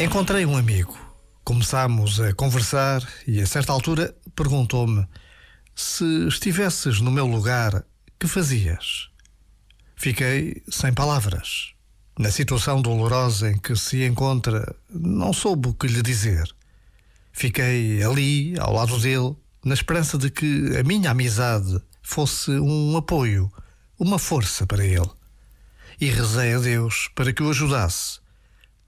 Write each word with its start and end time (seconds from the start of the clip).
Encontrei 0.00 0.46
um 0.46 0.56
amigo. 0.56 0.98
Começámos 1.44 2.18
a 2.20 2.32
conversar 2.32 3.06
e 3.26 3.38
a 3.38 3.46
certa 3.46 3.70
altura 3.70 4.16
perguntou-me 4.34 5.06
se 5.74 6.26
estivesses 6.26 7.02
no 7.02 7.10
meu 7.10 7.26
lugar, 7.26 7.84
que 8.18 8.26
fazias? 8.26 9.10
Fiquei 9.94 10.62
sem 10.70 10.94
palavras. 10.94 11.74
Na 12.18 12.30
situação 12.30 12.80
dolorosa 12.80 13.50
em 13.50 13.58
que 13.58 13.76
se 13.76 14.02
encontra, 14.06 14.74
não 14.88 15.34
soube 15.34 15.68
o 15.68 15.74
que 15.74 15.86
lhe 15.86 16.00
dizer. 16.00 16.48
Fiquei 17.30 18.02
ali, 18.02 18.58
ao 18.58 18.72
lado 18.72 18.98
dele, 18.98 19.36
na 19.62 19.74
esperança 19.74 20.16
de 20.16 20.30
que 20.30 20.78
a 20.78 20.82
minha 20.82 21.10
amizade 21.10 21.78
fosse 22.02 22.52
um 22.52 22.96
apoio, 22.96 23.52
uma 23.98 24.18
força 24.18 24.66
para 24.66 24.82
ele. 24.82 25.10
E 26.00 26.06
rezei 26.06 26.54
a 26.54 26.58
Deus 26.58 27.10
para 27.14 27.34
que 27.34 27.42
o 27.42 27.50
ajudasse. 27.50 28.18